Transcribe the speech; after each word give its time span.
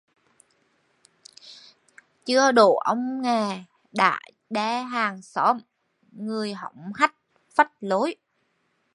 Chưa 2.25 2.51
đỗ 2.51 2.75
ông 2.75 3.21
nghè 3.21 3.63
đã 3.91 4.19
đe 4.49 4.81
hàng 4.81 5.21
xóm: 5.21 5.57
người 6.11 6.53
hống 6.53 6.93
hách, 6.95 7.15
phách 7.49 7.71
lối 7.79 8.15